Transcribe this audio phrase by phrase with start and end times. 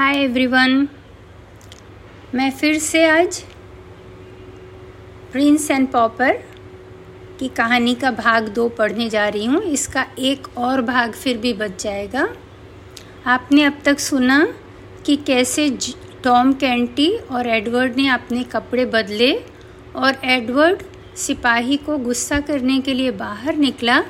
[0.00, 0.88] Hi everyone
[2.34, 3.38] मैं फिर से आज
[5.32, 6.36] प्रिंस एंड पॉपर
[7.40, 11.52] की कहानी का भाग दो पढ़ने जा रही हूँ। इसका एक और भाग फिर भी
[11.52, 12.26] बच जाएगा।
[13.26, 14.54] आपने अब तक सुना
[15.06, 15.68] कि कैसे
[16.24, 19.32] टॉम कैंटी और एडवर्ड ने अपने कपड़े बदले
[19.96, 20.82] और एडवर्ड
[21.16, 24.04] सिपाही को गुस्सा करने के लिए बाहर निकला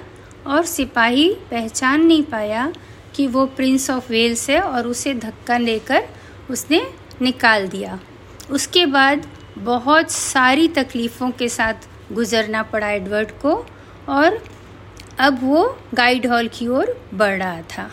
[0.47, 2.73] और सिपाही पहचान नहीं पाया
[3.17, 6.09] कि वो प्रिंस ऑफ़ वेल्स है और उसे धक्का लेकर
[6.51, 6.83] उसने
[7.23, 7.99] निकाल दिया।
[8.51, 9.27] उसके बाद
[9.59, 13.55] बहुत सारी तकलीफ़ों के साथ गुज़रना पड़ा एडवर्ड को
[14.09, 14.43] और
[15.21, 17.91] अब वो गाइड हॉल की ओर बढ़ रहा था।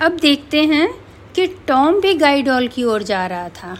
[0.00, 0.88] अब देखते हैं
[1.34, 3.76] कि टॉम भी गाइड हॉल की ओर जा रहा था,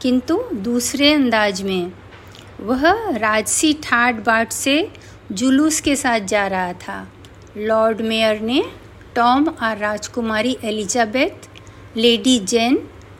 [0.00, 1.92] किंतु दूसरे अंदाज में
[2.60, 2.84] वह
[3.16, 4.90] राजसी ठाट बाट से
[5.32, 7.06] जुलूस के साथ जा रहा था।
[7.56, 8.62] लॉर्ड मेयर ने
[9.14, 11.48] टॉम और राजकुमारी एलिजाबेथ,
[11.96, 12.76] लेडी जेन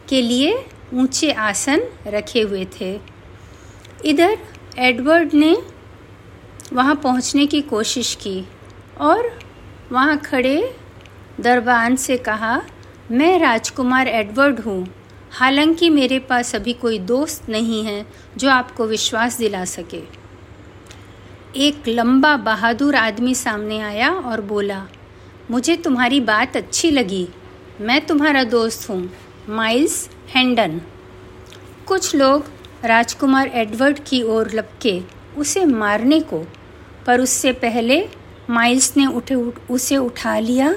[0.08, 0.52] के लिए
[0.94, 2.98] ऊँचे आसन रखे हुए थे।
[4.04, 4.36] इधर
[4.78, 5.56] एडवर्ड ने
[6.72, 8.44] वहाँ पहुँचने की कोशिश की
[9.00, 9.30] और
[9.92, 10.74] वहाँ खड़े
[11.40, 12.60] दरबान से कहा,
[13.10, 14.86] मैं राजकुमार एडवर्ड हूँ।
[15.32, 18.04] हालाँकि मेरे पास अभी कोई दोस्त नहीं है
[18.36, 20.02] जो आपको विश्वास दिला सके।
[21.58, 24.86] एक लंबा बहादुर आदमी सामने आया और बोला
[25.50, 27.28] मुझे तुम्हारी बात अच्छी लगी।
[27.80, 29.10] मैं तुम्हारा दोस्त हूँ
[29.48, 30.80] माइल्स हैंडन।
[31.86, 32.44] कुछ लोग
[32.84, 35.00] राजकुमार एडवर्ड की ओर लपके
[35.36, 36.38] उसे मारने को
[37.06, 38.08] पर उससे पहले
[38.50, 40.74] माइल्स ने उठे उठ, उसे उठा लिया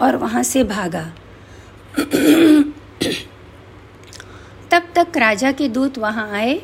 [0.00, 1.04] और वहाँ से भागा।
[4.70, 6.60] तब तक राजा के दूत वहाँ आए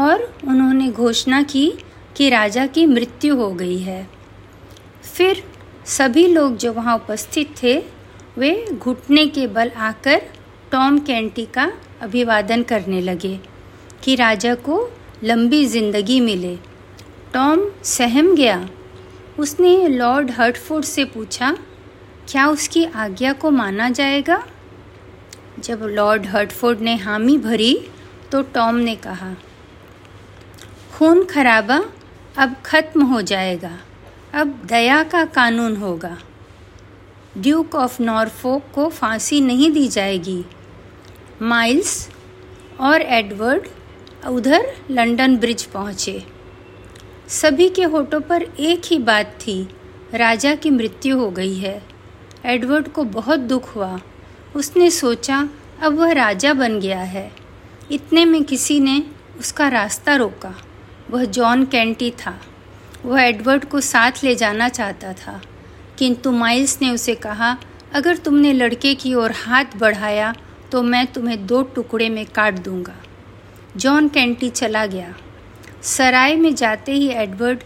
[0.00, 1.70] और उन्होंने घोषणा की
[2.16, 4.08] कि राजा की मृत्यु हो गई है।
[5.14, 5.42] फिर
[5.88, 7.76] सभी लोग जो वहाँ उपस्थित थे,
[8.38, 10.22] वे घुटने के बल आकर
[10.72, 11.70] टॉम कैंटी का
[12.02, 13.38] अभिवादन करने लगे
[14.04, 14.78] कि राजा को
[15.24, 16.54] लंबी ज़िंदगी मिले।
[17.34, 18.68] टॉम सहम गया।
[19.38, 21.56] उसने लॉर्ड हर्टफोर्ड से पूछा,
[22.28, 24.42] क्या उसकी आज्ञा को माना जाएगा?
[25.60, 27.74] जब लॉर्ड हर्टफोर्ड ने हामी भरी
[28.32, 29.34] तो टॉम ने कहा,
[30.92, 31.84] खून खराबा
[32.36, 33.78] अब खत्म हो जाएगा।
[34.34, 36.18] अब दया का कानून होगा।
[37.38, 40.44] ड्यूक ऑफ़ नॉरफोक को फांसी नहीं दी जाएगी।
[41.42, 42.08] माइल्स
[42.80, 43.68] और एडवर्ड
[44.26, 46.24] उधर लंदन ब्रिज पहुँचे।
[47.28, 49.68] सभी के होठों पर एक ही बात थी,
[50.14, 51.82] राजा की मृत्यु हो गई है।
[52.44, 54.00] एडवर्ड को बहुत दुख हुआ।
[54.56, 55.48] उसने सोचा,
[55.82, 57.32] अब वह राजा बन गया है।
[57.90, 59.02] इतने में किसी ने
[59.38, 60.54] उसका रास्ता रोका।
[61.10, 62.40] वह जॉन कैंटी था।
[63.08, 65.40] वह एडवर्ड को साथ ले जाना चाहता था।
[65.98, 67.56] किंतु माइल्स ने उसे कहा,
[67.92, 70.34] अगर तुमने लड़के की ओर हाथ बढ़ाया
[70.72, 72.96] तो मैं तुम्हें दो टुकड़े में काट दूँगा।
[73.76, 75.14] जॉन कैंटी चला गया।
[75.82, 77.62] सराय में जाते ही एडवर्ड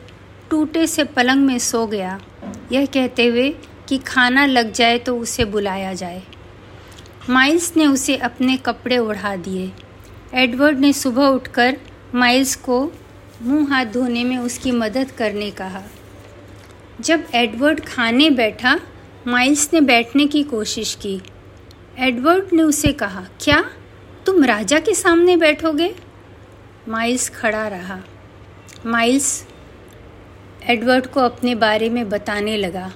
[0.50, 2.20] टूटे से पलंग में सो गया।
[2.72, 3.48] यह कहते हुए
[3.88, 6.22] कि खाना लग जाए तो उसे बुलाया जाए।
[7.31, 9.72] माइल्स ने उसे अपने कपड़े उड़ा दिए।
[10.34, 11.76] एडवर्ड ने सुबह उठकर
[12.14, 12.92] माइल्स को
[13.42, 15.82] मुँह हाथ धोने में उसकी मदद करने कहा।
[17.00, 18.80] जब एडवर्ड खाने बैठा,
[19.26, 21.22] माइल्स ने बैठने की कोशिश की।
[21.98, 23.70] एडवर्ड ने उसे कहा, क्या
[24.26, 25.94] तुम राजा के सामने बैठोगे?
[26.88, 27.98] माइल्स खड़ा रहा।
[28.86, 29.47] माइल्स
[30.69, 32.92] एडवर्ड को अपने बारे में बताने लगा।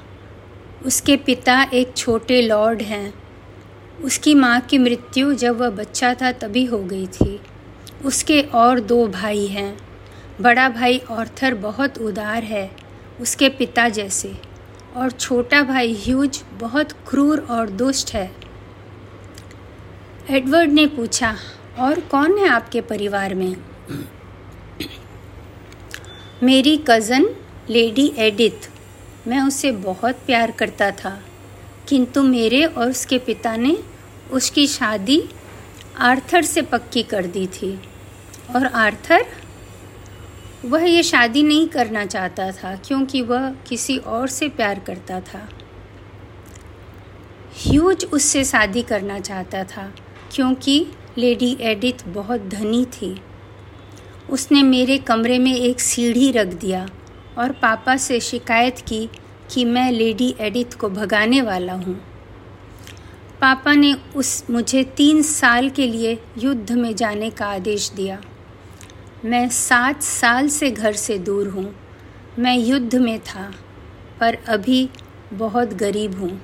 [0.86, 3.14] उसके पिता एक छोटे लॉर्ड हैं।
[4.02, 7.40] उसकी माँ की मृत्यु जब वह बच्चा था तभी हो गई थी।
[8.04, 9.86] उसके और दो भाई हैं।
[10.40, 12.70] बड़ा भाई ऑर्थर बहुत उदार है,
[13.20, 14.36] उसके पिता जैसे।
[14.96, 18.34] और छोटा भाई ह्यूज बहुत क्रूर और दुष्ट है।
[20.30, 21.36] एडवर्ड ने पूछा,
[21.78, 23.56] और कौन है आपके परिवार में?
[26.42, 27.36] मेरी कज़न,
[27.70, 28.70] लेडी एडिथ।
[29.28, 31.22] मैं उसे बहुत प्यार करता था।
[31.88, 33.78] किंतु मेरे और उसके पिता ने
[34.30, 35.28] उसकी शादी
[35.98, 37.80] आर्थर से पक्की कर दी थी।
[38.56, 39.26] और आर्थर
[40.64, 45.48] वह ये शादी नहीं करना चाहता था, क्योंकि वह किसी और से प्यार करता था।
[47.58, 49.92] ह्यूज उससे शादी करना चाहता था,
[50.32, 50.86] क्योंकि
[51.18, 53.16] लेडी एडिथ बहुत धनी थी।
[54.30, 56.86] उसने मेरे कमरे में एक सीढ़ी रख दिया
[57.38, 59.08] और पापा से शिकायत की
[59.50, 61.94] कि मैं लेडी एडिथ को भगाने वाला हूँ।
[63.40, 68.20] पापा ने उस मुझे तीन साल के लिए युद्ध में जाने का आदेश दिया।
[69.26, 71.74] मैं सात साल से घर से दूर हूँ।
[72.38, 73.54] मैं युद्ध में था,
[74.20, 74.90] पर अभी
[75.32, 76.40] बहुत गरीब हूँ।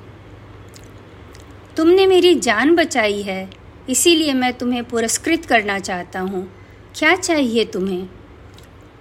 [1.76, 3.50] तुमने मेरी जान बचाई है,
[3.88, 6.52] इसीलिए मैं तुम्हें पुरस्कृत करना चाहता हूँ।
[6.94, 8.08] क्या चाहिए तुम्हें?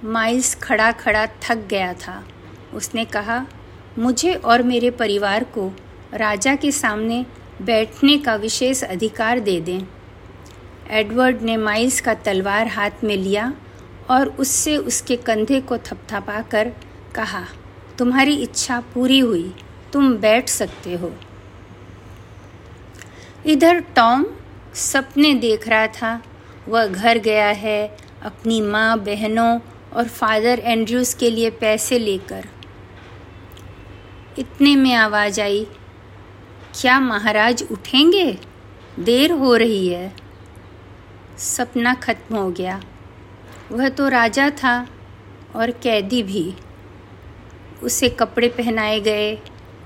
[0.04, 2.24] माइल्स खड़ा खड़ा थक गया था।
[2.74, 3.46] उसने कहा,
[4.00, 5.72] मुझे और मेरे परिवार को
[6.14, 7.26] राजा के सामने
[7.62, 9.88] बैठने का विशेष अधिकार दे दें।
[10.90, 13.54] एडवर्ड ने माइल्स का तलवार हाथ में लिया
[14.12, 16.72] और उससे उसके कंधे को थपथपा कर
[17.16, 17.44] कहा,
[17.98, 19.54] तुम्हारी इच्छा पूरी हुई,
[19.94, 21.12] तुम बैठ सकते हो।
[23.46, 24.26] इधर टॉम
[24.74, 26.22] सपने देख रहा था।
[26.68, 29.60] वह घर गया है अपनी माँ, बहनों
[29.94, 32.46] और फादर एंड्रयूज़ के लिए पैसे लेकर।
[34.40, 35.68] इतने में आवाज़ आई,
[36.82, 38.38] क्या महाराज उठेंगे?
[39.00, 40.14] देर हो रही है।
[41.38, 42.82] सपना खत्म हो गया।
[43.72, 44.76] वह तो राजा था
[45.56, 46.54] और कैदी भी।
[47.84, 49.34] उसे कपड़े पहनाए गए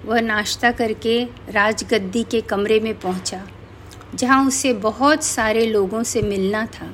[0.05, 3.41] वह नाश्ता करके राजगद्दी के कमरे में पहुँचा,
[4.15, 6.93] जहाँ उसे बहुत सारे लोगों से मिलना था।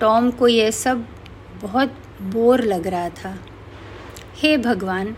[0.00, 1.04] टॉम को यह सब
[1.62, 1.94] बहुत
[2.24, 3.36] बोर लग रहा था।
[4.36, 5.14] हे भगवान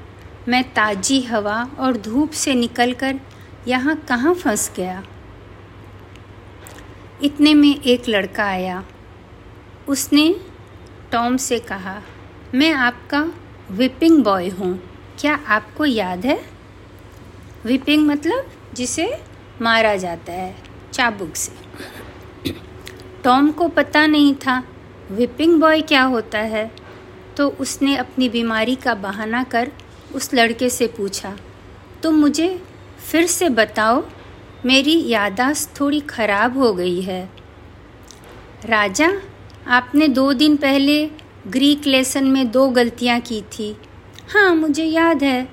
[0.49, 3.21] मैं ताज़ी हवा और धूप से निकलकर
[3.69, 5.03] यहाँ कहाँ फंस गया?
[7.23, 8.83] इतने में एक लड़का आया।
[9.91, 10.35] उसने
[11.13, 12.01] टॉम से कहा,
[12.55, 13.23] मैं आपका
[13.71, 14.73] विपिंग बॉय हूँ।
[15.19, 16.39] क्या आपको याद है?
[17.65, 19.07] विपिंग मतलब जिसे
[19.63, 20.55] मारा जाता है,
[20.93, 21.53] चाबुक से।
[23.25, 24.63] टॉम को पता नहीं था
[25.11, 26.71] विपिंग बॉय क्या होता है
[27.37, 29.71] तो उसने अपनी बीमारी का बहाना कर
[30.15, 32.49] उस लड़के से पूछा, तुम तो मुझे
[33.01, 34.03] फिर से बताओ,
[34.67, 37.23] मेरी यादाश्त थोड़ी खराब हो गई है।
[38.65, 39.11] राजा
[39.71, 41.11] आपने दो दिन पहले
[41.47, 43.77] ग्रीक लेसन में दो गलतियाँ की थी।
[44.35, 45.49] हाँ मुझे याद है।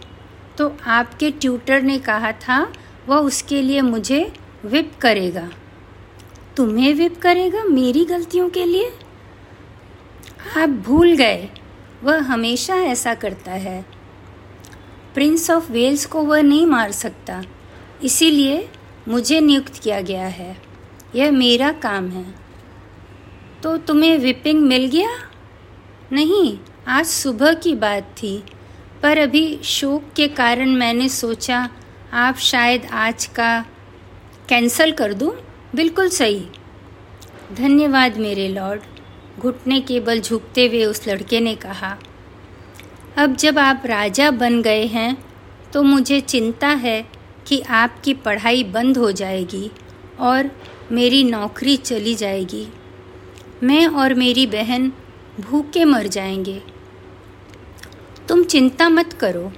[0.57, 2.73] तो आपके ट्यूटर ने कहा था,
[3.07, 4.33] वह उसके लिए मुझे
[4.65, 5.51] विप करेगा।
[6.57, 8.91] तुम्हें विप करेगा मेरी गलतियों के लिए?
[10.57, 11.49] आप भूल गए।
[12.03, 13.85] वह हमेशा ऐसा करता है।
[15.13, 17.43] प्रिंस ऑफ़ वेल्स को वह नहीं मार सकता।
[18.03, 18.69] इसीलिए
[19.07, 20.57] मुझे नियुक्त किया गया है।
[21.15, 22.46] यह मेरा काम है।
[23.63, 25.09] तो तुम्हें विपिंग मिल गया?
[26.11, 26.57] नहीं,
[26.87, 28.37] आज सुबह की बात थी,
[29.03, 31.69] पर अभी शोक के कारण मैंने सोचा,
[32.13, 33.59] आप शायद आज का
[34.49, 35.31] कैंसल कर दूँ।
[35.75, 36.45] बिल्कुल सही।
[37.53, 38.81] धन्यवाद मेरे लॉर्ड
[39.39, 41.95] घुटने के बल झुकते हुए उस लड़के ने कहा।
[43.17, 45.17] अब जब आप राजा बन गए हैं
[45.73, 47.01] तो मुझे चिंता है
[47.47, 49.69] कि आपकी पढ़ाई बंद हो जाएगी
[50.19, 50.49] और
[50.91, 52.67] मेरी नौकरी चली जाएगी।
[53.63, 54.91] मैं और मेरी बहन
[55.39, 56.63] भूखे मर जाएँगे।
[58.27, 59.51] तुम चिंता मत करो।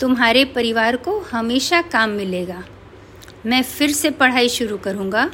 [0.00, 2.64] तुम्हारे परिवार को हमेशा काम मिलेगा।
[3.46, 5.30] मैं फिर से पढ़ाई शुरू करूँगा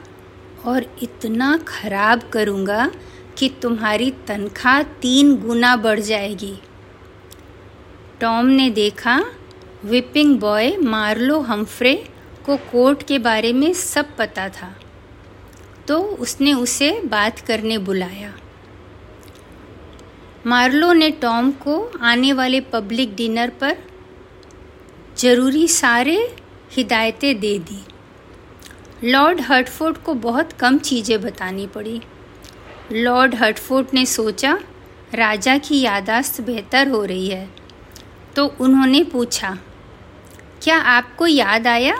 [0.64, 2.90] और इतना खराब करूँगा
[3.38, 6.58] कि तुम्हारी तनख्वाह तीन गुना बढ़ जाएगी।
[8.20, 9.24] टॉम ने देखा,
[9.84, 12.08] विपिंग बॉय मार्लो हम्फ्रे
[12.46, 14.76] को कोर्ट के बारे में सब पता था।
[15.88, 18.32] तो उसने उसे बात करने बुलाया।
[20.46, 23.76] मार्लो ने टॉम को आने वाले पब्लिक डिनर पर
[25.18, 26.16] ज़रूरी सारे
[26.72, 27.82] हिदायतें दे दी।
[29.04, 32.00] लॉर्ड हर्टफोर्ड को बहुत कम चीज़ें बतानी पड़ी।
[32.92, 34.58] लॉर्ड हर्टफोर्ड ने सोचा,
[35.14, 37.48] राजा की यादाश्त बेहतर हो रही है।
[38.36, 39.56] तो उन्होंने पूछा,
[40.62, 41.96] क्या आपको याद आया?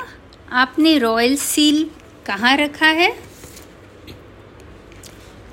[0.52, 1.88] आपने रॉयल सील
[2.26, 3.29] कहाँ रखा है?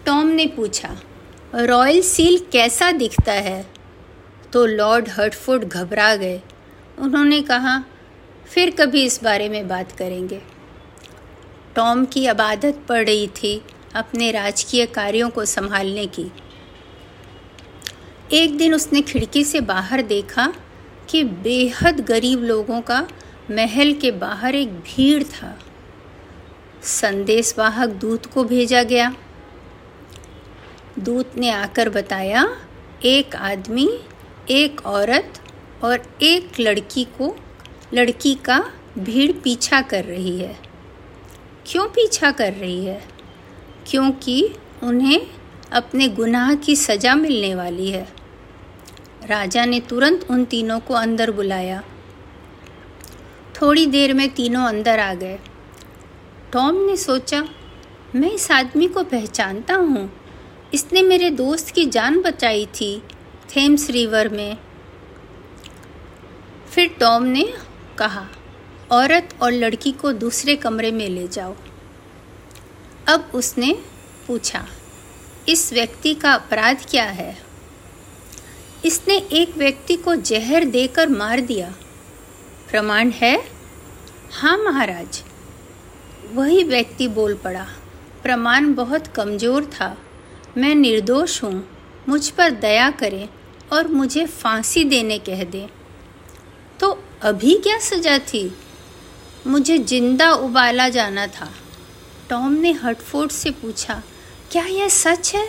[0.07, 0.89] टॉम ने पूछा,
[1.55, 3.67] रॉयल सील कैसा दिखता है?
[4.53, 6.41] तो लॉर्ड हर्टफोर्ड घबरा गए।
[6.99, 7.83] उन्होंने कहा,
[8.47, 10.41] फिर कभी इस बारे में बात करेंगे।
[11.75, 13.61] टॉम की अब आदत पड़ रही थी
[13.95, 16.31] अपने राजकीय कार्यों को संभालने की।
[18.33, 20.53] एक दिन उसने खिड़की से बाहर देखा
[21.09, 23.07] कि बेहद गरीब लोगों का
[23.51, 25.59] महल के बाहर एक भीड़ था।
[26.83, 29.15] संदेशवाहक दूत को भेजा गया।
[31.00, 32.58] दूत ने आकर बताया,
[33.06, 34.00] एक आदमी,
[34.50, 35.42] एक औरत
[35.84, 37.38] और एक लड़की को,
[37.94, 40.58] लड़की का भीड़ पीछा कर रही है।
[41.66, 43.04] क्यों पीछा कर रही है?
[43.88, 44.50] क्योंकि
[44.84, 45.22] उन्हें
[45.72, 48.08] अपने गुनाह की सज़ा मिलने वाली है।
[49.25, 51.84] राजा ने तुरंत उन तीनों को अंदर बुलाया।
[53.62, 55.39] थोड़ी देर में तीनों अंदर आ गए।
[56.54, 57.50] टॉम ने सोचा,
[58.16, 60.16] मैं इस आदमी को पहचानता हूँ।
[60.74, 62.97] इसने मेरे दोस्त की जान बचाई थी
[63.50, 64.57] थेम्स रिवर में।
[66.71, 67.43] फिर टॉम ने
[67.97, 68.25] कहा,
[68.91, 71.55] औरत और लड़की को दूसरे कमरे में ले जाओ।
[73.07, 73.74] अब उसने
[74.27, 74.65] पूछा,
[75.50, 77.38] इस व्यक्ति का अपराध क्या है?
[78.86, 81.74] इसने एक व्यक्ति को जहर देकर मार दिया।
[82.69, 83.38] प्रमाण है
[84.33, 85.21] हाँ महाराज।
[86.33, 87.65] वही व्यक्ति बोल पड़ा,
[88.24, 89.95] प्रमाण बहुत कमज़ोर था।
[90.57, 91.67] मैं निर्दोष हूँ।
[92.09, 93.27] मुझ पर दया करें
[93.73, 95.67] और मुझे फांसी देने कह दें।
[96.79, 96.89] तो
[97.21, 98.51] अभी क्या सजा थी?
[99.47, 101.49] मुझे ज़िंदा उबाला जाना था।
[102.29, 104.01] टॉम ने हटफोर्ड से पूछा,
[104.51, 105.47] क्या यह सच है?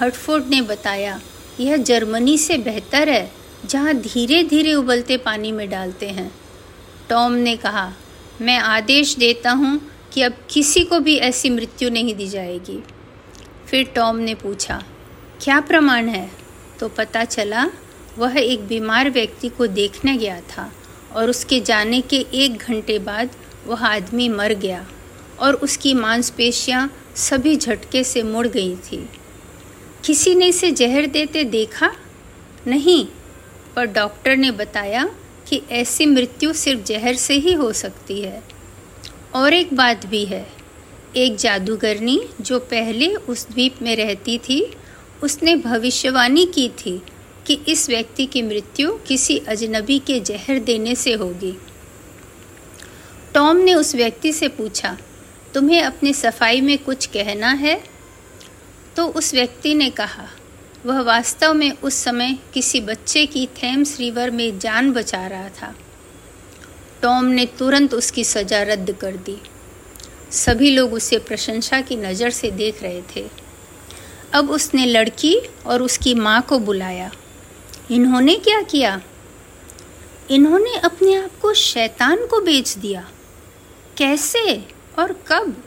[0.00, 1.20] हटफोर्ड ने बताया,
[1.60, 3.30] यह जर्मनी से बेहतर है,
[3.66, 6.30] जहाँ धीरे धीरे उबलते पानी में डालते हैं।
[7.08, 7.92] टॉम ने कहा,
[8.40, 9.80] मैं आदेश देता हूँ
[10.12, 12.82] कि अब किसी को भी ऐसी मृत्यु नहीं दी जाएगी।
[13.68, 14.82] फिर टॉम ने पूछा,
[15.40, 16.30] क्या प्रमाण है?
[16.80, 17.64] तो पता चला,
[18.18, 20.72] वह एक बीमार व्यक्ति को देखने गया था
[21.12, 24.86] और उसके जाने के एक घंटे बाद वह आदमी मर गया
[25.38, 29.08] और उसकी मांसपेशियाँ सभी झटके से मुड़ गई थी।
[30.04, 31.90] किसी ने इसे जहर देते देखा?
[32.66, 33.06] नहीं,
[33.76, 35.08] पर डॉक्टर ने बताया
[35.46, 38.42] कि ऐसी मृत्यु सिर्फ़ जहर से ही हो सकती है।
[39.34, 40.46] और एक बात भी है
[41.16, 44.76] एक जादूगरनी जो पहले उस द्वीप में रहती थी,
[45.22, 47.02] उसने भविष्यवाणी की थी
[47.46, 51.58] कि इस व्यक्ति की मृत्यु किसी अजनबी के जहर देने से होगी।
[53.34, 54.98] टॉम ने उस व्यक्ति से पूछा,
[55.54, 57.84] तुम्हें अपनी सफ़ाई में कुछ कहना है?
[58.96, 60.28] तो उस व्यक्ति ने कहा,
[60.86, 65.74] वह वास्तव में उस समय किसी बच्चे की थेम्स रिवर में जान बचा रहा था।
[67.02, 69.38] टॉम ने तुरंत उसकी सज़ा रद्द कर दी।
[70.30, 73.30] सभी लोग उसे प्रशंसा की नज़र से देख रहे थे।
[74.34, 77.10] अब उसने लड़की और उसकी माँ को बुलाया।
[77.90, 79.00] इन्होंने क्या किया?
[80.30, 83.10] इन्होंने अपने आप को शैतान को बेच दिया।
[83.96, 84.64] कैसे
[84.98, 85.62] और कब?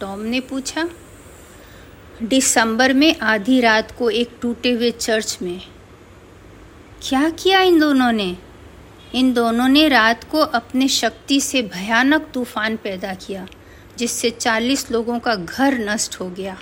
[0.00, 0.88] टॉम ने पूछा।
[2.22, 5.60] दिसंबर में आधी रात को एक टूटे हुए चर्च में।
[7.08, 8.36] क्या किया इन दोनों ने?
[9.14, 13.46] इन दोनों ने रात को अपने शक्ति से भयानक तूफ़ान पैदा किया।
[13.98, 16.58] जिससे चालीस लोगों का घर नष्ट हो गया।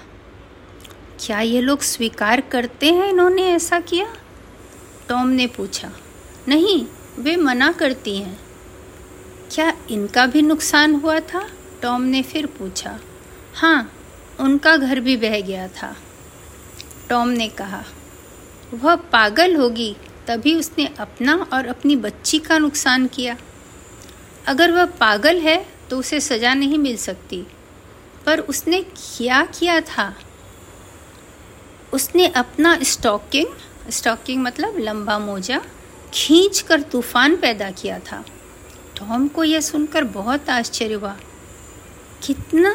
[1.20, 4.06] क्या ये लोग स्वीकार करते हैं इन्होंने ऐसा किया?
[5.08, 5.90] टॉम ने पूछा।
[6.48, 6.86] नहीं,
[7.18, 8.40] वे मना करती हैं।
[9.52, 11.50] क्या इनका भी नुकसान हुआ था?
[11.82, 13.00] टॉम ने फिर पूछा।
[13.54, 13.92] हाँ
[14.40, 15.96] उनका घर भी बह गया था।
[17.08, 17.84] टॉम ने कहा,
[18.74, 23.36] वह पागल होगी, तभी उसने अपना और अपनी बच्ची का नुकसान किया।
[24.46, 27.46] अगर वह पागल है तो उसे सज़ा नहीं मिल सकती।
[28.26, 30.14] पर उसने क्या किया था?
[31.92, 33.46] उसने अपना स्टॉकिंग
[33.90, 35.60] स्टॉकिंग मतलब लंबा मोजा
[36.14, 38.24] खींच कर तूफ़ान पैदा किया था।
[38.96, 41.16] टॉम को यह सुनकर बहुत आश्चर्य हुआ।
[42.22, 42.74] कितना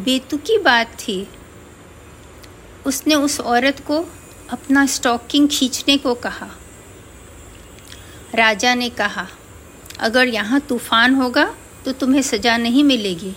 [0.00, 1.28] बेतुकी बात थी।
[2.86, 3.98] उसने उस औरत को
[4.50, 6.48] अपना स्टॉकिंग खींचने को कहा।
[8.34, 9.26] राजा ने कहा,
[10.00, 11.44] अगर यहाँ तूफ़ान होगा
[11.84, 13.34] तो तुम्हें सज़ा नहीं मिलेगी।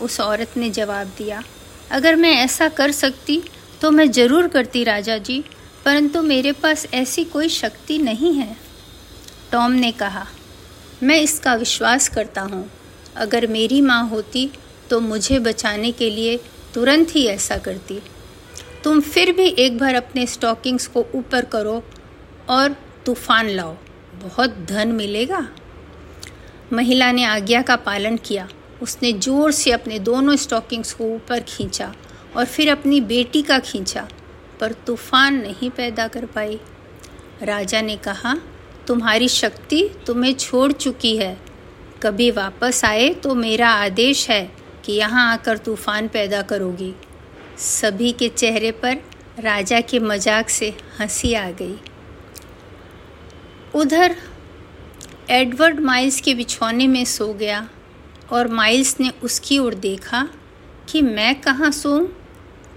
[0.00, 1.42] उस औरत ने जवाब दिया,
[1.90, 3.42] अगर मैं ऐसा कर सकती
[3.80, 5.38] तो मैं ज़रूर करती राजा जी,
[5.84, 8.56] परंतु मेरे पास ऐसी कोई शक्ति नहीं है।
[9.52, 10.26] टॉम ने कहा,
[11.02, 12.68] मैं इसका विश्वास करता हूँ।
[13.16, 14.50] अगर मेरी माँ होती
[14.90, 16.36] तो मुझे बचाने के लिए
[16.74, 18.00] तुरंत ही ऐसा करती।
[18.84, 21.82] तुम फिर भी एक बार अपने स्टॉकिंग्स को ऊपर करो
[22.50, 23.74] और तूफ़ान लाओ।
[24.22, 25.46] बहुत धन मिलेगा।
[26.72, 28.48] महिला ने आज्ञा का पालन किया।
[28.82, 31.92] उसने ज़ोर से अपने दोनों स्टॉकिंग्स को ऊपर खींचा
[32.36, 34.06] और फिर अपनी बेटी का खींचा,
[34.60, 36.58] पर तूफ़ान नहीं पैदा कर पाई।
[37.42, 38.34] राजा ने कहा,
[38.86, 41.36] तुम्हारी शक्ति तुम्हें छोड़ चुकी है।
[42.02, 44.42] कभी वापस आए तो मेरा आदेश है
[44.84, 46.94] कि यहाँ आकर तूफ़ान पैदा करोगी
[47.58, 49.02] सभी के चेहरे पर
[49.40, 51.78] राजा के मज़ाक से हँसी आ गई।
[53.74, 54.16] उधर
[55.30, 57.68] एडवर्ड माइल्स के बिछौने में सो गया
[58.32, 60.22] और माइल्स ने उसकी ओर देखा
[60.88, 62.06] कि मैं कहाँ सोऊं।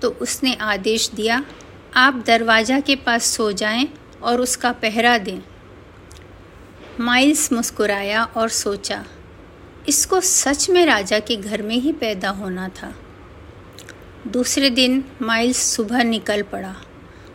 [0.02, 1.44] तो उसने आदेश दिया,
[1.96, 3.88] आप दरवाज़ा के पास सो जाएँ
[4.24, 5.42] और उसका पहरा दें।
[7.00, 9.04] माइल्स मुस्कुराया और सोचा,
[9.88, 12.94] इसको सच में राजा के घर में ही पैदा होना था।
[14.28, 16.76] दूसरे दिन माइल्स सुबह निकल पड़ा।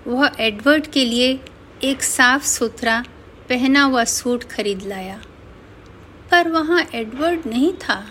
[0.06, 1.38] वह एडवर्ड के लिए
[1.84, 3.04] एक साफ़ सुथरा
[3.48, 5.22] पहना हुआ सूट खरीद लाया।
[6.30, 8.06] पर वहाँ एडवर्ड नहीं था।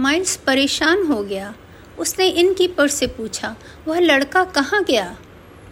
[0.00, 1.54] माइल्स परेशान हो गया।
[1.98, 3.56] उसने इनकीपर से पूछा,
[3.88, 5.16] वह लड़का कहाँ गया?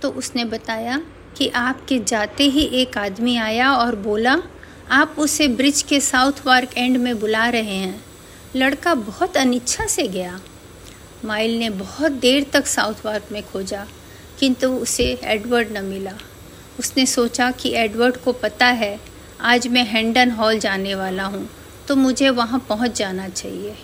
[0.03, 1.03] तो उसने बताया
[1.37, 4.43] कि आपके जाते ही एक आदमी आया और बोला,
[4.91, 8.05] आप उसे ब्रिज के साउथ वार्क एंड में बुला रहे हैं।
[8.57, 10.41] लड़का बहुत अनिच्छा से गया।
[11.25, 13.87] माइल ने बहुत देर तक साउथ वार्क में खोजा,
[14.41, 16.13] किंतु उसे एडवर्ड न मिला।
[16.79, 18.99] उसने सोचा कि एडवर्ड को पता है,
[19.43, 21.49] आज मैं हैंडन हॉल जाने वाला हूँ
[21.89, 23.75] तो मुझे वहाँ पहुँच जाना चाहिए।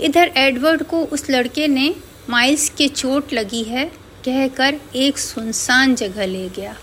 [0.00, 1.94] इधर एडवर्ड को उस लड़के ने
[2.30, 3.84] माइल्स के चोट लगी है
[4.24, 6.76] कहकर एक सुनसान जगह ले गया।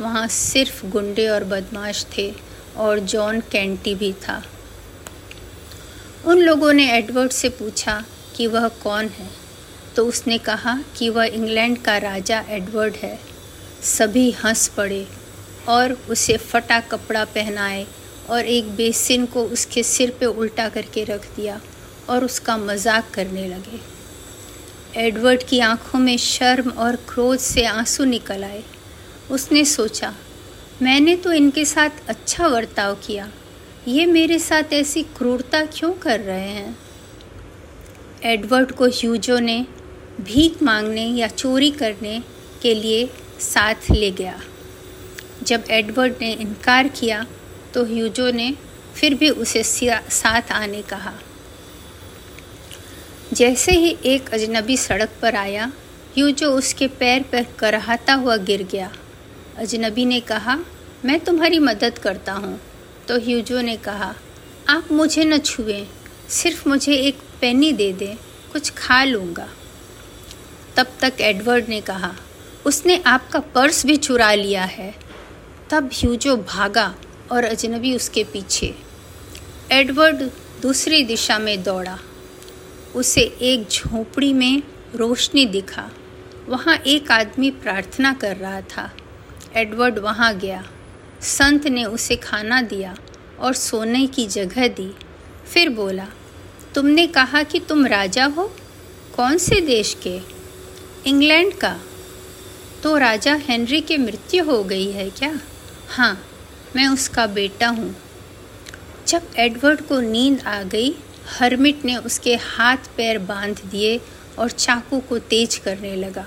[0.00, 2.32] वहाँ सिर्फ़ गुंडे और बदमाश थे
[2.76, 4.42] और जॉन कैंटी भी था।
[6.26, 8.02] उन लोगों ने एडवर्ड से पूछा
[8.36, 9.28] कि वह कौन है
[9.96, 13.18] तो उसने कहा कि वह इंग्लैंड का राजा एडवर्ड है।
[13.84, 15.06] सभी हंस पड़े
[15.68, 17.86] और उसे फटा कपड़ा पहनाए
[18.30, 21.60] और एक बेसिन को उसके सिर पे उल्टा करके रख दिया
[22.08, 23.80] और उसका मज़ाक करने लगे।
[24.96, 28.62] एडवर्ड की आँखों में शर्म और क्रोध से आँसू निकल आए।
[29.30, 30.12] उसने सोचा,
[30.82, 33.28] मैंने तो इनके साथ अच्छा बर्ताव किया।
[33.88, 36.76] ये मेरे साथ ऐसी क्रूरता क्यों कर रहे हैं?
[38.24, 39.60] एडवर्ड को ह्यूजो ने
[40.20, 42.18] भीख मांगने या चोरी करने
[42.62, 43.08] के लिए
[43.44, 44.40] साथ ले गया।
[45.42, 47.24] जब एडवर्ड ने इनकार किया
[47.74, 48.54] तो ह्यूजो ने
[48.94, 51.12] फिर भी उसे साथ आने कहा।
[53.32, 55.72] जैसे ही एक अजनबी सड़क पर आया,
[56.14, 58.90] ह्यूजो उसके पैर पर कराहता हुआ गिर गया।
[59.56, 60.58] अजनबी ने कहा,
[61.04, 62.58] मैं तुम्हारी मदद करता हूँ।
[63.08, 64.14] तो ह्यूजो ने कहा,
[64.68, 65.86] आप मुझे न छुएँ,
[66.30, 68.16] सिर्फ़ मुझे एक पेनी दे दें,
[68.52, 69.48] कुछ खा लूँगा।
[70.76, 72.14] तब तक एडवर्ड ने कहा
[72.66, 74.94] उसने आपका पर्स भी चुरा लिया है।
[75.70, 76.94] तब ह्यूजो भागा
[77.32, 78.74] और अजनबी उसके पीछे।
[79.72, 80.16] एडवर्ड
[80.62, 81.98] दूसरी दिशा में दौड़ा।
[82.94, 84.62] उसे एक झोपड़ी में
[84.94, 85.90] रोशनी दिखा।
[86.48, 88.92] वहाँ एक आदमी प्रार्थना कर रहा था।
[89.56, 90.70] एडवर्ड वहाँ गया।
[91.22, 92.96] संत ने उसे खाना दिया
[93.40, 94.94] और सोने की जगह दी।
[95.52, 96.06] फिर बोला,
[96.74, 98.56] तुमने कहा कि तुम राजा हो?
[99.16, 100.20] कौन से देश के?
[101.06, 101.80] इंग्लैंड का?
[102.84, 105.40] तो राजा हेनरी की मृत्यु हो गई है क्या?
[105.88, 106.26] हाँ
[106.76, 107.96] मैं उसका बेटा हूँ।
[109.06, 110.94] जब एडवर्ड को नींद आ गई,
[111.28, 114.00] हर्मिट ने उसके हाथ पैर बाँध दिए
[114.38, 116.26] और चाकू को तेज करने लगा।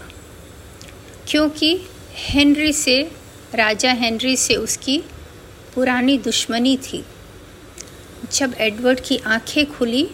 [1.27, 1.79] क्योंकि
[2.15, 3.11] हेनरी से,
[3.55, 5.03] राजा हेनरी से उसकी
[5.75, 7.05] पुरानी दुश्मनी थी।
[8.31, 10.09] जब एडवर्ड की आँखें खुली,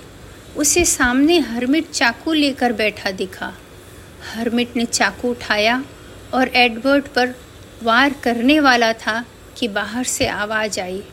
[0.58, 3.54] उसे सामने हर्मिट चाकू लेकर बैठा दिखा।
[4.34, 5.84] हर्मिट ने चाकू उठाया
[6.34, 7.34] और एडवर्ड पर
[7.84, 9.26] वार करने वाला था
[9.58, 11.04] कि बाहर से आवाज़ आई।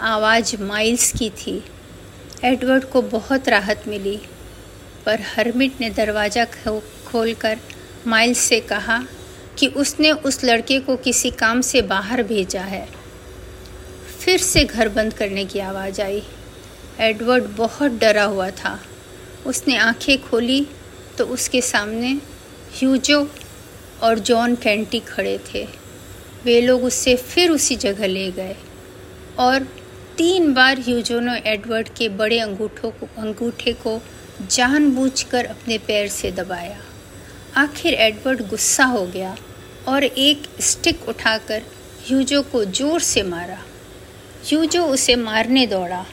[0.00, 1.62] आवाज़ माइल्स की थी।
[2.44, 4.20] एडवर्ड को बहुत राहत मिली,
[5.06, 7.58] पर हर्मिट ने दरवाज़ा खो, खोलकर
[8.06, 9.02] माइल्स से कहा
[9.58, 12.88] कि उसने उस लड़के को किसी काम से बाहर भेजा है।
[14.20, 16.22] फिर से घर बंद करने की आवाज़ आई।
[17.00, 18.78] एडवर्ड बहुत डरा हुआ था।
[19.46, 20.66] उसने आँखें खोली
[21.18, 22.12] तो उसके सामने
[22.74, 23.30] ह्यूजो
[24.02, 25.66] और जॉन कैंटी खड़े थे।
[26.44, 28.56] वे लोग उससे फिर उसी जगह ले गए।
[29.38, 29.66] और
[30.18, 34.00] तीन बार ह्यूजो ने एडवर्ड के बड़े अंगूठों को अंगूठे को
[34.42, 36.78] जानबूझकर अपने पैर से दबाया।
[37.56, 39.36] आखिर एडवर्ड गुस्सा हो गया
[39.88, 41.62] और एक स्टिक उठाकर
[42.06, 43.58] ह्यूजो को ज़ोर से मारा।
[44.44, 46.04] ह्यूजो उसे मारने दौड़ा,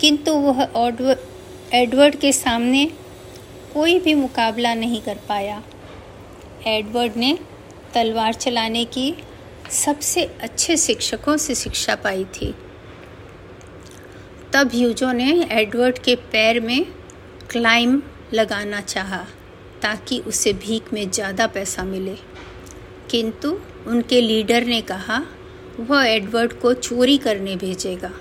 [0.00, 0.62] किंतु वह
[1.74, 2.84] एडवर्ड के सामने
[3.74, 5.62] कोई भी मुकाबला नहीं कर पाया।
[6.66, 7.38] एडवर्ड ने
[7.94, 9.14] तलवार चलाने की
[9.72, 12.52] सबसे अच्छे शिक्षकों से शिक्षा पाई थी।
[14.52, 16.84] तब ह्यूजो ने एडवर्ड के पैर में
[17.50, 18.02] क्लाइम
[18.34, 19.24] लगाना चाहा
[19.82, 22.16] ताकि उसे भीख में ज़्यादा पैसा मिले।
[23.10, 25.22] किंतु उनके लीडर ने कहा,
[25.80, 28.12] वह एडवर्ड को चोरी करने भेजेगा।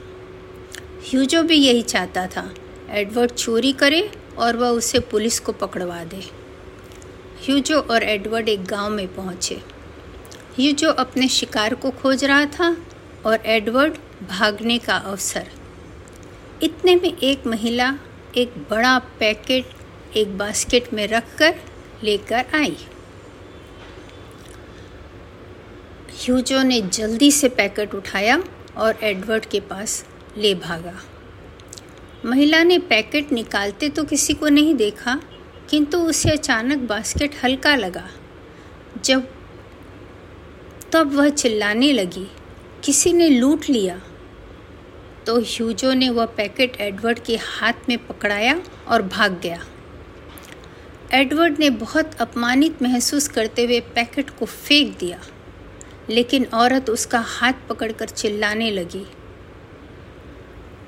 [1.09, 2.49] ह्यूजो भी यही चाहता था,
[2.91, 6.23] एडवर्ड चोरी करे और वह उसे पुलिस को पकड़वा दे।
[7.45, 9.55] ह्यूजो और एडवर्ड एक गाँव में पहुँचे।
[10.55, 12.69] ह्यूजो अपने शिकार को खोज रहा था
[13.25, 13.97] और एडवर्ड
[14.29, 15.47] भागने का अवसर।
[16.63, 17.93] इतने में एक महिला
[18.37, 21.55] एक बड़ा पैकेट एक बास्केट में रखकर
[22.03, 22.75] लेकर आई।
[26.15, 28.43] ह्यूजो ने जल्दी से पैकेट उठाया
[28.77, 30.05] और एडवर्ड के पास
[30.37, 30.95] ले भागा।
[32.25, 35.19] महिला ने पैकेट निकालते तो किसी को नहीं देखा
[35.69, 38.07] किंतु उसे अचानक बास्केट हल्का लगा।
[39.03, 39.27] जब,
[40.91, 42.27] तब वह चिल्लाने लगी,
[42.83, 44.01] किसी ने लूट लिया।
[45.25, 49.65] तो ह्यूजो ने वह पैकेट एडवर्ड के हाथ में पकड़ाया और भाग गया।
[51.13, 55.19] एडवर्ड ने बहुत अपमानित महसूस करते हुए पैकेट को फेंक दिया,
[56.09, 59.05] लेकिन औरत उसका हाथ पकड़कर चिल्लाने लगी।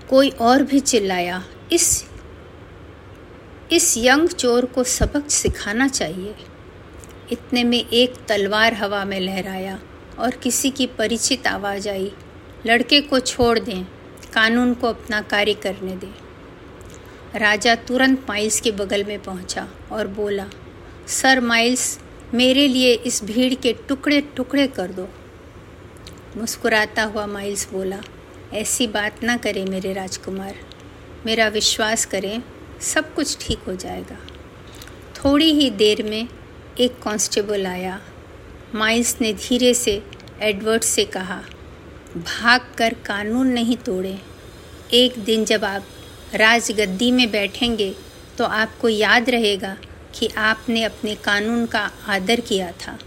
[0.09, 2.05] कोई और भी चिल्लाया, इस
[3.71, 6.35] इस यंग चोर को सबक सिखाना चाहिए।
[7.31, 9.79] इतने में एक तलवार हवा में लहराया
[10.19, 12.11] और किसी की परिचित आवाज़ आई,
[12.65, 13.83] लड़के को छोड़ दें,
[14.33, 16.13] कानून को अपना कार्य करने दें।
[17.39, 20.49] राजा तुरंत माइल्स के बगल में पहुँचा और बोला,
[21.07, 21.99] सर माइल्स,
[22.33, 25.09] मेरे लिए इस भीड़ के टुकड़े टुकड़े कर दो।
[26.37, 28.01] मुस्कुराता हुआ माइल्स बोला,
[28.53, 30.55] ऐसी बात ना करें मेरे राजकुमार।
[31.25, 32.41] मेरा विश्वास करें
[32.83, 34.17] सब कुछ ठीक हो जाएगा।
[35.15, 36.27] थोड़ी ही देर में
[36.79, 37.99] एक कांस्टेबल आया।
[38.75, 40.01] माइल्स ने धीरे से
[40.41, 41.41] एडवर्ड से कहा,
[42.17, 44.17] भाग कर कानून नहीं तोड़े।
[44.93, 45.85] एक दिन जब आप
[46.35, 47.93] राजगद्दी में बैठेंगे
[48.37, 49.75] तो आपको याद रहेगा
[50.13, 52.97] कि आपने अपने कानून का आदर किया था।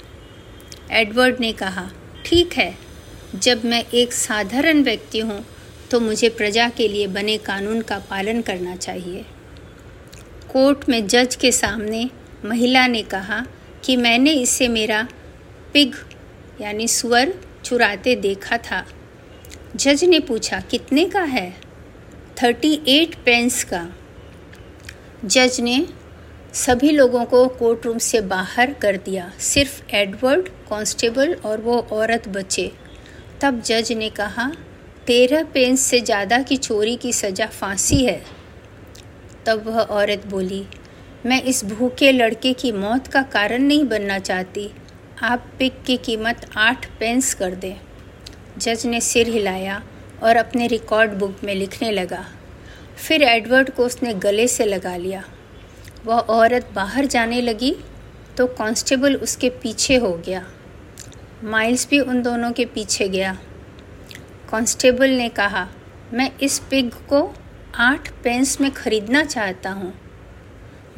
[0.92, 1.88] एडवर्ड ने कहा,
[2.24, 2.74] ठीक है,
[3.36, 5.44] जब मैं एक साधारण व्यक्ति हूँ
[5.90, 9.24] तो मुझे प्रजा के लिए बने कानून का पालन करना चाहिए।
[10.52, 12.08] कोर्ट में जज के सामने
[12.44, 13.44] महिला ने कहा
[13.84, 15.02] कि मैंने इसे मेरा
[15.72, 15.94] पिग
[16.60, 17.32] यानी सुअर
[17.64, 18.84] चुराते देखा था।
[19.76, 21.50] जज ने पूछा, कितने का है?
[22.42, 23.86] थर्टी एट पेंस का।
[25.24, 25.86] जज ने
[26.54, 32.28] सभी लोगों को कोर्ट रूम से बाहर कर दिया, सिर्फ़ एडवर्ड, कांस्टेबल और वो औरत
[32.28, 32.70] बचे।
[33.40, 34.50] तब जज ने कहा,
[35.06, 38.20] तेरह पेंस से ज़्यादा की चोरी की सज़ा फांसी है।
[39.50, 40.66] तब वह औरत बोली,
[41.26, 44.70] मैं इस भूखे लड़के की मौत का कारण नहीं बनना चाहती।
[45.22, 47.74] आप पिक की कीमत आठ पेंस कर दें।
[48.58, 49.82] जज ने सिर हिलाया
[50.22, 52.24] और अपने रिकॉर्ड बुक में लिखने लगा।
[52.98, 55.24] फिर एडवर्ड को उसने गले से लगा लिया।
[56.06, 57.74] वह औरत बाहर जाने लगी
[58.36, 60.46] तो कांस्टेबल उसके पीछे हो गया।
[61.44, 63.36] माइल्स भी उन दोनों के पीछे गया।
[64.50, 65.68] कांस्टेबल ने कहा,
[66.12, 67.32] मैं इस पिग को
[67.74, 69.92] आठ पेंस में ख़रीदना चाहता हूँ।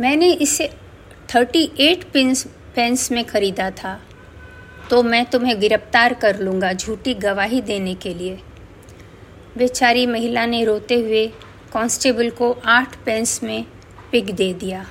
[0.01, 0.69] मैंने इसे
[1.35, 4.01] थर्टी एट पेंस पेंस में ख़रीदा था।
[4.91, 8.39] तो मैं तुम्हें गिरफ़्तार कर लूँगा झूठी गवाही देने के लिए।
[9.57, 11.27] बेचारी महिला ने रोते हुए
[11.73, 13.65] कांस्टेबल को आठ पेंस में
[14.13, 14.85] पिग दे दिया।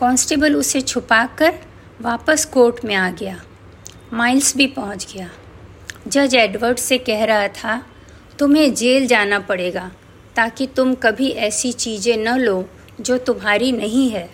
[0.00, 1.54] कांस्टेबल उसे छुपाकर
[2.00, 3.40] वापस कोर्ट में आ गया।
[4.12, 5.30] माइल्स भी पहुँच गया।
[6.08, 7.82] जज एडवर्ड से कह रहा था,
[8.38, 9.90] तुम्हें जेल जाना पड़ेगा।
[10.38, 12.68] ताकि तुम कभी ऐसी चीज़ें न लो
[13.00, 14.30] जो तुम्हारी नहीं है।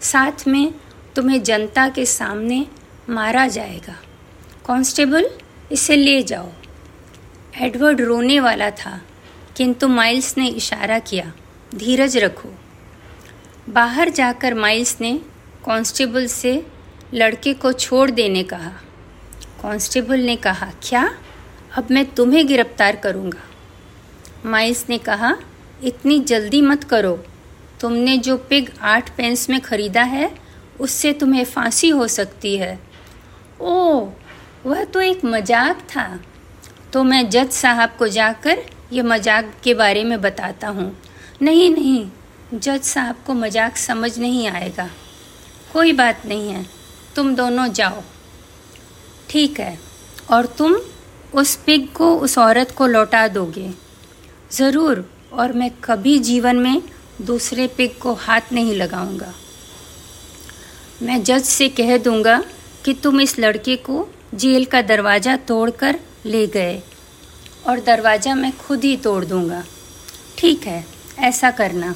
[0.00, 0.74] साथ में
[1.16, 2.66] तुम्हें जनता के सामने
[3.10, 3.94] मारा जाएगा।
[4.66, 5.30] कांस्टेबल,
[5.72, 6.48] इसे ले जाओ।
[7.60, 9.00] एडवर्ड रोने वाला था,
[9.56, 11.32] किंतु माइल्स ने इशारा किया,
[11.74, 12.52] धीरज रखो।
[13.68, 15.20] बाहर जाकर माइल्स ने
[15.66, 16.66] कांस्टेबल से
[17.14, 18.72] लड़के को छोड़ देने कहा।
[19.62, 21.18] कांस्टेबल ने कहा, क्या?
[21.76, 23.42] अब मैं तुम्हें गिरफ़्तार करूँगा।
[24.44, 25.36] माइल्स ने कहा,
[25.82, 27.18] इतनी जल्दी मत करो।
[27.80, 30.30] तुमने जो पिग आठ पेंस में ख़रीदा है,
[30.80, 32.78] उससे तुम्हें फांसी हो सकती है।
[33.60, 34.08] ओ,
[34.66, 36.08] वह तो एक मज़ाक था।
[36.92, 40.92] तो मैं जज साहब को जाकर ये मज़ाक के बारे में बताता हूँ।
[41.42, 42.08] नहीं नहीं,
[42.54, 44.88] जज साहब को मज़ाक समझ नहीं आएगा।
[45.72, 46.64] कोई बात नहीं है,
[47.16, 48.02] तुम दोनों जाओ।
[49.30, 49.78] ठीक है,
[50.30, 50.76] और तुम
[51.34, 53.70] उस पिग को, उस औरत को लौटा दोगे।
[54.50, 56.82] ज़रूर, और मैं कभी जीवन में
[57.22, 59.32] दूसरे पिग को हाथ नहीं लगाऊँगा।
[61.02, 62.42] मैं जज से कह दूँगा
[62.84, 66.80] कि तुम इस लड़के को जेल का दरवाज़ा तोड़कर ले गए,
[67.66, 69.62] और दरवाज़ा मैं खुद ही तोड़ दूँगा।
[70.38, 70.84] ठीक है,
[71.18, 71.94] ऐसा करना।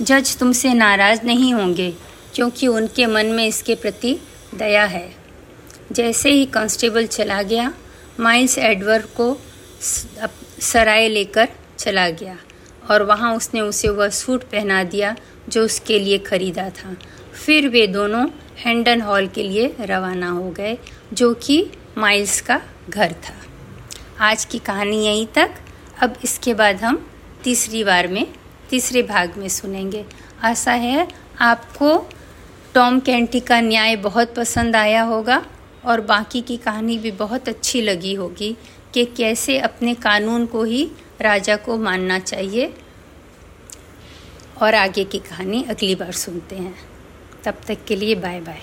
[0.00, 1.90] जज तुमसे नाराज़ नहीं होंगे,
[2.34, 4.18] क्योंकि उनके मन में इसके प्रति
[4.54, 5.08] दया है।
[5.92, 7.72] जैसे ही कांस्टेबल चला गया,
[8.20, 9.32] माइल्स एडवर्ड को
[10.60, 12.36] सराय लेकर चला गया
[12.90, 15.14] और वहाँ उसने उसे वह सूट पहना दिया
[15.48, 16.96] जो उसके लिए ख़रीदा था।
[17.46, 18.26] फिर वे दोनों
[18.58, 20.76] हैंडन हॉल के लिए रवाना हो गए,
[21.12, 21.66] जो कि
[21.98, 23.34] माइल्स का घर था।
[24.20, 25.50] आज की कहानी यहीं तक।
[26.02, 27.06] अब इसके बाद हम
[27.44, 28.26] तीसरी बार में,
[28.70, 30.04] तीसरे भाग में सुनेंगे।
[30.42, 31.06] आशा है
[31.40, 31.96] आपको
[32.74, 35.42] टॉम कैंटी का न्याय बहुत पसंद आया होगा
[35.84, 38.56] और बाकी की कहानी भी बहुत अच्छी लगी होगी।
[38.94, 42.74] कि कैसे अपने कानून को ही राजा को मानना चाहिए।
[44.62, 46.74] और आगे की कहानी अगली बार सुनते हैं।
[47.44, 48.62] तब तक के लिए बाय बाय